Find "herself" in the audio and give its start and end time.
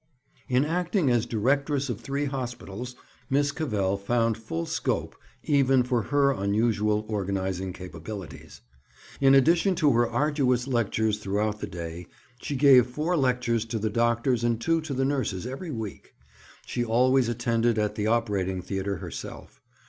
18.97-19.61